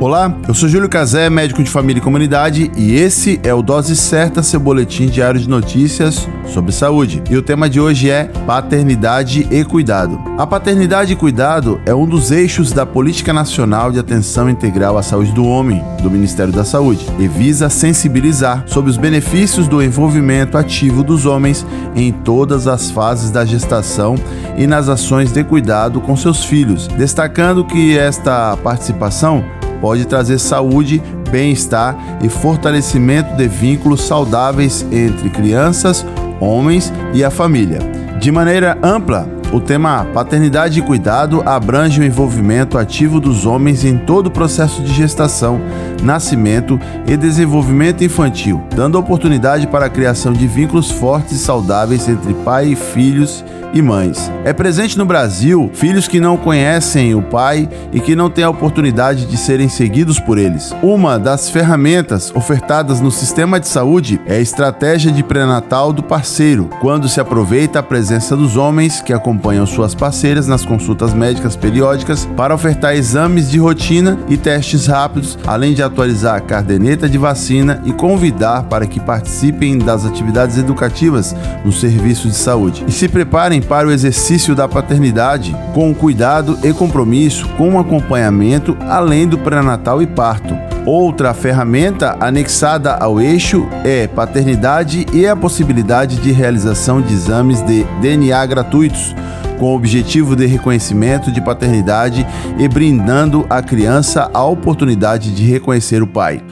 [0.00, 3.94] Olá, eu sou Júlio Cazé, médico de família e comunidade, e esse é o Dose
[3.94, 7.22] Certa, seu boletim diário de notícias sobre saúde.
[7.30, 10.20] E o tema de hoje é paternidade e cuidado.
[10.36, 15.02] A paternidade e cuidado é um dos eixos da Política Nacional de Atenção Integral à
[15.02, 20.58] Saúde do Homem, do Ministério da Saúde, e visa sensibilizar sobre os benefícios do envolvimento
[20.58, 24.16] ativo dos homens em todas as fases da gestação
[24.56, 29.42] e nas ações de cuidado com seus filhos, destacando que esta participação
[29.84, 36.06] pode trazer saúde, bem-estar e fortalecimento de vínculos saudáveis entre crianças,
[36.40, 37.80] homens e a família.
[38.18, 43.98] De maneira ampla, o tema paternidade e cuidado abrange o envolvimento ativo dos homens em
[43.98, 45.60] todo o processo de gestação,
[46.02, 52.32] nascimento e desenvolvimento infantil, dando oportunidade para a criação de vínculos fortes e saudáveis entre
[52.32, 54.30] pai e filhos e mães.
[54.44, 58.50] É presente no Brasil filhos que não conhecem o pai e que não têm a
[58.50, 60.74] oportunidade de serem seguidos por eles.
[60.82, 66.70] Uma das ferramentas ofertadas no sistema de saúde é a estratégia de pré-natal do parceiro,
[66.80, 72.28] quando se aproveita a presença dos homens que acompanham suas parceiras nas consultas médicas periódicas
[72.36, 77.82] para ofertar exames de rotina e testes rápidos, além de atualizar a caderneta de vacina
[77.84, 81.34] e convidar para que participem das atividades educativas
[81.64, 82.84] no serviço de saúde.
[82.86, 89.26] E se preparem para o exercício da paternidade com cuidado e compromisso, com acompanhamento além
[89.26, 90.54] do pré-natal e parto.
[90.86, 97.84] Outra ferramenta anexada ao eixo é paternidade e a possibilidade de realização de exames de
[98.02, 99.14] DNA gratuitos,
[99.58, 102.26] com o objetivo de reconhecimento de paternidade
[102.58, 106.42] e brindando à criança a oportunidade de reconhecer o pai.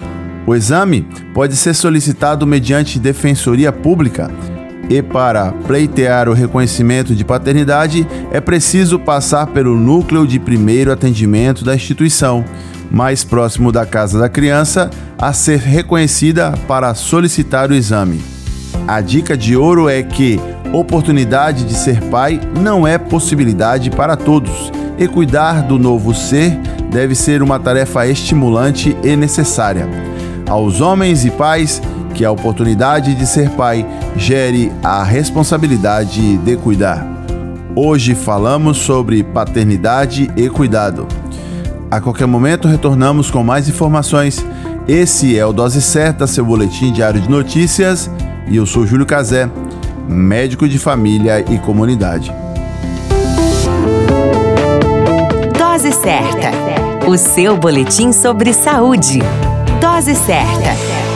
[0.47, 4.31] O exame pode ser solicitado mediante defensoria pública
[4.93, 11.65] e para pleitear o reconhecimento de paternidade é preciso passar pelo núcleo de primeiro atendimento
[11.65, 12.45] da instituição,
[12.91, 18.23] mais próximo da casa da criança, a ser reconhecida para solicitar o exame.
[18.87, 20.39] A dica de ouro é que
[20.75, 26.51] oportunidade de ser pai não é possibilidade para todos e cuidar do novo ser
[26.91, 29.89] deve ser uma tarefa estimulante e necessária.
[30.47, 31.81] Aos homens e pais
[32.13, 33.87] que a oportunidade de ser pai
[34.17, 37.07] gere a responsabilidade de cuidar.
[37.75, 41.07] Hoje falamos sobre paternidade e cuidado.
[41.91, 44.45] A qualquer momento retornamos com mais informações.
[44.87, 48.11] Esse é o Dose Certa, seu boletim diário de notícias,
[48.49, 49.49] e eu sou Júlio Cazé,
[50.09, 52.35] médico de família e comunidade.
[55.59, 56.51] Dose Certa,
[57.09, 59.21] o seu boletim sobre saúde.
[59.81, 61.12] Dose certa